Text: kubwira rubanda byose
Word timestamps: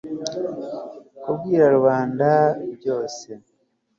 kubwira 1.21 1.65
rubanda 1.75 2.31
byose 2.77 3.27